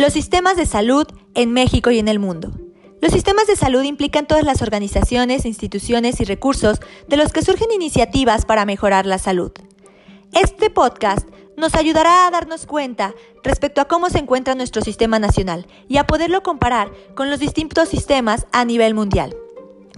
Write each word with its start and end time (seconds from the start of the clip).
Los 0.00 0.14
sistemas 0.14 0.56
de 0.56 0.64
salud 0.64 1.06
en 1.34 1.52
México 1.52 1.90
y 1.90 1.98
en 1.98 2.08
el 2.08 2.18
mundo. 2.18 2.52
Los 3.02 3.12
sistemas 3.12 3.46
de 3.46 3.54
salud 3.54 3.82
implican 3.82 4.26
todas 4.26 4.44
las 4.44 4.62
organizaciones, 4.62 5.44
instituciones 5.44 6.22
y 6.22 6.24
recursos 6.24 6.80
de 7.06 7.18
los 7.18 7.34
que 7.34 7.42
surgen 7.42 7.70
iniciativas 7.70 8.46
para 8.46 8.64
mejorar 8.64 9.04
la 9.04 9.18
salud. 9.18 9.52
Este 10.32 10.70
podcast 10.70 11.28
nos 11.58 11.74
ayudará 11.74 12.26
a 12.26 12.30
darnos 12.30 12.64
cuenta 12.64 13.12
respecto 13.44 13.82
a 13.82 13.88
cómo 13.88 14.08
se 14.08 14.20
encuentra 14.20 14.54
nuestro 14.54 14.80
sistema 14.80 15.18
nacional 15.18 15.66
y 15.86 15.98
a 15.98 16.06
poderlo 16.06 16.42
comparar 16.42 16.90
con 17.14 17.28
los 17.28 17.38
distintos 17.38 17.90
sistemas 17.90 18.46
a 18.52 18.64
nivel 18.64 18.94
mundial. 18.94 19.36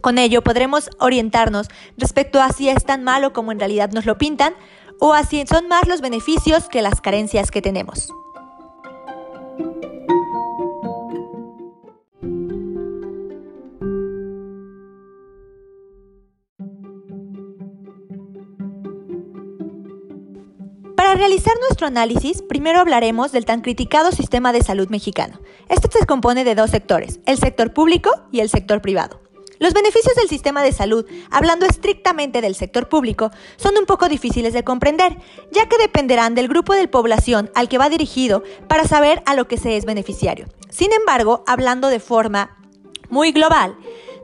Con 0.00 0.18
ello 0.18 0.42
podremos 0.42 0.90
orientarnos 0.98 1.68
respecto 1.96 2.42
a 2.42 2.50
si 2.50 2.68
es 2.68 2.84
tan 2.84 3.04
malo 3.04 3.32
como 3.32 3.52
en 3.52 3.60
realidad 3.60 3.92
nos 3.92 4.04
lo 4.04 4.18
pintan 4.18 4.54
o 4.98 5.14
a 5.14 5.24
si 5.24 5.46
son 5.46 5.68
más 5.68 5.86
los 5.86 6.00
beneficios 6.00 6.68
que 6.68 6.82
las 6.82 7.00
carencias 7.00 7.52
que 7.52 7.62
tenemos. 7.62 8.08
Para 21.12 21.26
realizar 21.26 21.52
nuestro 21.60 21.86
análisis, 21.86 22.40
primero 22.40 22.80
hablaremos 22.80 23.32
del 23.32 23.44
tan 23.44 23.60
criticado 23.60 24.12
sistema 24.12 24.50
de 24.50 24.62
salud 24.62 24.88
mexicano. 24.88 25.40
Este 25.68 25.86
se 25.98 26.06
compone 26.06 26.42
de 26.42 26.54
dos 26.54 26.70
sectores, 26.70 27.20
el 27.26 27.36
sector 27.36 27.74
público 27.74 28.10
y 28.32 28.40
el 28.40 28.48
sector 28.48 28.80
privado. 28.80 29.20
Los 29.58 29.74
beneficios 29.74 30.14
del 30.14 30.30
sistema 30.30 30.62
de 30.62 30.72
salud, 30.72 31.04
hablando 31.30 31.66
estrictamente 31.66 32.40
del 32.40 32.54
sector 32.54 32.88
público, 32.88 33.30
son 33.56 33.76
un 33.76 33.84
poco 33.84 34.08
difíciles 34.08 34.54
de 34.54 34.64
comprender, 34.64 35.18
ya 35.50 35.68
que 35.68 35.76
dependerán 35.76 36.34
del 36.34 36.48
grupo 36.48 36.72
de 36.72 36.88
población 36.88 37.50
al 37.54 37.68
que 37.68 37.76
va 37.76 37.90
dirigido 37.90 38.42
para 38.66 38.88
saber 38.88 39.22
a 39.26 39.34
lo 39.34 39.46
que 39.46 39.58
se 39.58 39.76
es 39.76 39.84
beneficiario. 39.84 40.46
Sin 40.70 40.94
embargo, 40.94 41.44
hablando 41.46 41.88
de 41.88 42.00
forma 42.00 42.56
muy 43.10 43.32
global, 43.32 43.76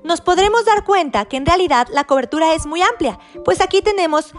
nos 0.05 0.23
podremos 0.23 0.65
dar 0.65 0.87
cuenta 0.87 1.27
que 1.27 1.37
en 1.37 1.45
realidad 1.45 1.87
la 1.93 2.05
cobertura 2.05 2.55
es 2.55 2.65
muy 2.65 2.81
amplia, 2.81 3.19
pues 3.45 3.61
aquí 3.61 3.83
tenemos 3.83 4.33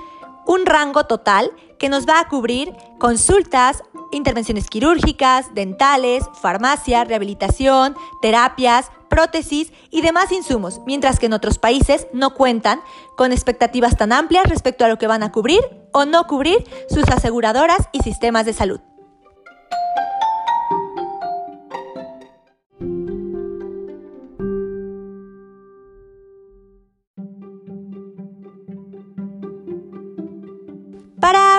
un 0.49 0.65
rango 0.65 1.03
total 1.03 1.51
que 1.77 1.89
nos 1.89 2.07
va 2.07 2.19
a 2.19 2.27
cubrir 2.27 2.73
consultas, 2.97 3.83
intervenciones 4.11 4.67
quirúrgicas, 4.67 5.53
dentales, 5.53 6.23
farmacia, 6.41 7.03
rehabilitación, 7.03 7.95
terapias, 8.19 8.89
prótesis 9.09 9.71
y 9.91 10.01
demás 10.01 10.31
insumos, 10.31 10.81
mientras 10.87 11.19
que 11.19 11.27
en 11.27 11.33
otros 11.33 11.59
países 11.59 12.07
no 12.13 12.33
cuentan 12.33 12.81
con 13.15 13.31
expectativas 13.31 13.95
tan 13.95 14.11
amplias 14.11 14.49
respecto 14.49 14.83
a 14.83 14.87
lo 14.87 14.97
que 14.97 15.05
van 15.05 15.21
a 15.21 15.31
cubrir 15.31 15.61
o 15.91 16.05
no 16.05 16.25
cubrir 16.25 16.67
sus 16.89 17.03
aseguradoras 17.09 17.87
y 17.91 17.99
sistemas 17.99 18.47
de 18.47 18.53
salud. 18.53 18.79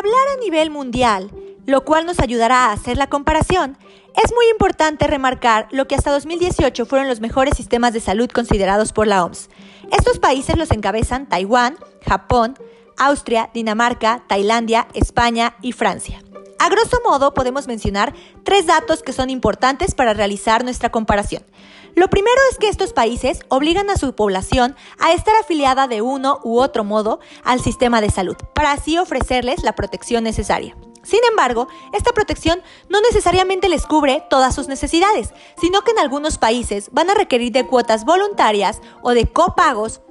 Hablar 0.01 0.29
a 0.35 0.41
nivel 0.41 0.71
mundial, 0.71 1.31
lo 1.67 1.85
cual 1.85 2.07
nos 2.07 2.21
ayudará 2.21 2.67
a 2.67 2.73
hacer 2.73 2.97
la 2.97 3.09
comparación, 3.09 3.77
es 4.17 4.33
muy 4.33 4.49
importante 4.51 5.07
remarcar 5.07 5.69
lo 5.73 5.87
que 5.87 5.95
hasta 5.95 6.11
2018 6.11 6.87
fueron 6.87 7.07
los 7.07 7.21
mejores 7.21 7.55
sistemas 7.57 7.93
de 7.93 8.01
salud 8.01 8.31
considerados 8.31 8.93
por 8.95 9.07
la 9.07 9.25
OMS. 9.25 9.51
Estos 9.93 10.19
países 10.19 10.57
los 10.57 10.71
encabezan 10.71 11.29
Taiwán, 11.29 11.77
Japón, 12.07 12.57
Austria, 12.97 13.51
Dinamarca, 13.53 14.25
Tailandia, 14.27 14.89
España 14.95 15.55
y 15.61 15.73
Francia. 15.73 16.23
A 16.61 16.69
grosso 16.69 16.99
modo 17.03 17.33
podemos 17.33 17.67
mencionar 17.67 18.15
tres 18.45 18.67
datos 18.67 19.03
que 19.03 19.15
son 19.15 19.31
importantes 19.31 19.95
para 19.95 20.13
realizar 20.13 20.63
nuestra 20.63 20.91
comparación. 20.91 21.43
Lo 21.95 22.11
primero 22.11 22.37
es 22.51 22.59
que 22.59 22.69
estos 22.69 22.93
países 22.93 23.41
obligan 23.49 23.89
a 23.89 23.97
su 23.97 24.15
población 24.15 24.77
a 24.99 25.15
estar 25.15 25.35
afiliada 25.41 25.89
de 25.89 26.03
uno 26.03 26.39
u 26.45 26.61
otro 26.61 26.85
modo 26.85 27.19
al 27.45 27.63
sistema 27.63 28.03
de 28.03 28.11
salud, 28.11 28.37
para 28.55 28.73
así 28.73 28.99
ofrecerles 28.99 29.63
la 29.63 29.75
protección 29.75 30.23
necesaria. 30.23 30.77
Sin 31.03 31.21
embargo, 31.31 31.67
esta 31.95 32.13
protección 32.13 32.61
no 32.91 33.01
necesariamente 33.01 33.71
les 33.71 33.87
cubre 33.87 34.23
todas 34.29 34.55
sus 34.55 34.69
necesidades, 34.69 35.33
sino 35.59 35.81
que 35.81 35.93
en 35.93 35.99
algunos 35.99 36.37
países 36.37 36.91
van 36.93 37.09
a 37.09 37.15
requerir 37.15 37.53
de 37.53 37.67
cuotas 37.67 38.05
voluntarias 38.05 38.83
o 39.01 39.13
de 39.13 39.27
copagos 39.27 40.03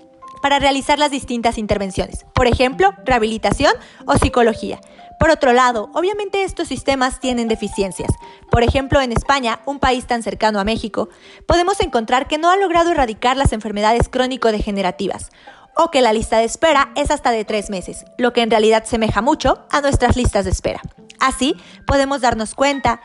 para 0.42 0.60
realizar 0.60 1.00
las 1.00 1.12
distintas 1.12 1.58
intervenciones, 1.58 2.26
por 2.34 2.48
ejemplo, 2.48 2.94
rehabilitación 3.06 3.74
o 4.06 4.18
psicología. 4.18 4.80
Por 5.20 5.32
otro 5.32 5.52
lado, 5.52 5.90
obviamente 5.94 6.44
estos 6.44 6.70
sistemas 6.70 7.20
tienen 7.20 7.50
deficiencias. 7.50 8.10
Por 8.50 8.64
ejemplo, 8.64 9.02
en 9.02 9.12
España, 9.12 9.60
un 9.66 9.80
país 9.80 10.08
tan 10.08 10.24
cercano 10.24 10.62
a 10.62 10.64
México, 10.64 11.10
podemos 11.46 11.82
encontrar 11.82 12.28
que 12.28 12.38
no 12.38 12.50
ha 12.50 12.56
logrado 12.56 12.92
erradicar 12.92 13.36
las 13.36 13.52
enfermedades 13.52 14.08
crónico-degenerativas 14.08 15.30
o 15.76 15.92
que 15.92 16.02
la 16.02 16.14
lista 16.14 16.38
de 16.38 16.46
espera 16.46 16.92
es 16.96 17.12
hasta 17.12 17.32
de 17.32 17.44
tres 17.44 17.70
meses, 17.70 18.06
lo 18.18 18.32
que 18.32 18.42
en 18.42 18.50
realidad 18.50 18.86
semeja 18.86 19.22
mucho 19.22 19.66
a 19.70 19.82
nuestras 19.82 20.16
listas 20.16 20.46
de 20.46 20.52
espera. 20.52 20.82
Así, 21.20 21.56
podemos 21.86 22.22
darnos 22.22 22.56
cuenta 22.56 23.02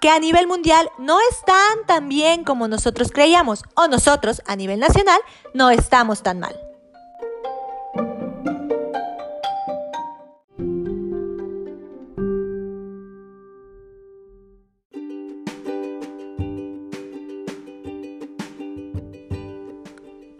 que 0.00 0.10
a 0.10 0.18
nivel 0.18 0.46
mundial 0.46 0.90
no 0.98 1.18
están 1.30 1.86
tan 1.86 2.08
bien 2.08 2.44
como 2.44 2.68
nosotros 2.68 3.10
creíamos, 3.12 3.64
o 3.74 3.88
nosotros, 3.88 4.42
a 4.46 4.54
nivel 4.54 4.78
nacional, 4.78 5.20
no 5.54 5.70
estamos 5.70 6.22
tan 6.22 6.38
mal. 6.38 6.65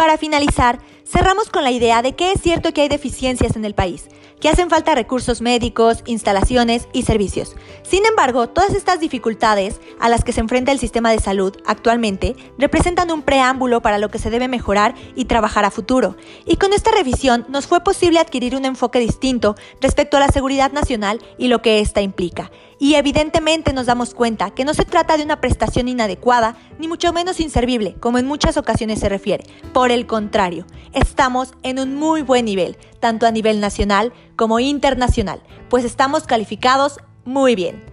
Para 0.06 0.18
finalizar, 0.18 0.78
cerramos 1.04 1.48
con 1.48 1.64
la 1.64 1.72
idea 1.72 2.00
de 2.00 2.14
que 2.14 2.30
es 2.30 2.40
cierto 2.40 2.72
que 2.72 2.82
hay 2.82 2.88
deficiencias 2.88 3.56
en 3.56 3.64
el 3.64 3.74
país, 3.74 4.04
que 4.40 4.48
hacen 4.48 4.70
falta 4.70 4.94
recursos 4.94 5.40
médicos, 5.40 6.02
instalaciones 6.06 6.88
y 6.92 7.02
servicios. 7.02 7.56
Sin 7.82 8.04
embargo, 8.04 8.48
todas 8.48 8.74
estas 8.74 9.00
dificultades 9.00 9.80
a 9.98 10.08
las 10.08 10.24
que 10.24 10.32
se 10.32 10.40
enfrenta 10.40 10.72
el 10.72 10.78
sistema 10.78 11.10
de 11.10 11.20
salud 11.20 11.56
actualmente 11.64 12.36
representan 12.58 13.10
un 13.10 13.22
preámbulo 13.22 13.80
para 13.80 13.98
lo 13.98 14.10
que 14.10 14.18
se 14.18 14.30
debe 14.30 14.48
mejorar 14.48 14.94
y 15.14 15.24
trabajar 15.24 15.64
a 15.64 15.70
futuro. 15.70 16.16
Y 16.44 16.56
con 16.56 16.72
esta 16.72 16.90
revisión 16.90 17.46
nos 17.48 17.66
fue 17.66 17.80
posible 17.80 18.18
adquirir 18.18 18.56
un 18.56 18.64
enfoque 18.64 18.98
distinto 18.98 19.54
respecto 19.80 20.16
a 20.16 20.20
la 20.20 20.28
seguridad 20.28 20.72
nacional 20.72 21.20
y 21.38 21.48
lo 21.48 21.62
que 21.62 21.80
ésta 21.80 22.02
implica. 22.02 22.50
Y 22.78 22.94
evidentemente 22.94 23.72
nos 23.72 23.86
damos 23.86 24.12
cuenta 24.12 24.50
que 24.50 24.64
no 24.64 24.74
se 24.74 24.84
trata 24.84 25.16
de 25.16 25.24
una 25.24 25.40
prestación 25.40 25.88
inadecuada, 25.88 26.56
ni 26.78 26.88
mucho 26.88 27.10
menos 27.12 27.40
inservible, 27.40 27.94
como 28.00 28.18
en 28.18 28.26
muchas 28.26 28.58
ocasiones 28.58 29.00
se 29.00 29.08
refiere. 29.08 29.46
Por 29.72 29.90
el 29.90 30.06
contrario, 30.06 30.66
estamos 30.92 31.54
en 31.62 31.78
un 31.78 31.94
muy 31.94 32.20
buen 32.20 32.44
nivel, 32.44 32.76
tanto 33.00 33.26
a 33.26 33.30
nivel 33.30 33.60
nacional 33.60 34.12
como 34.36 34.60
internacional, 34.60 35.42
pues 35.68 35.84
estamos 35.84 36.24
calificados 36.24 36.98
muy 37.24 37.54
bien. 37.54 37.84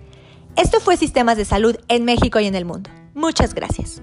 Esto 0.56 0.80
fue 0.80 0.98
Sistemas 0.98 1.38
de 1.38 1.46
Salud 1.46 1.78
en 1.88 2.06
México 2.06 2.40
y 2.40 2.46
en 2.46 2.56
el 2.56 2.66
mundo. 2.66 2.92
Muchas 3.16 3.56
gracias. 3.56 4.02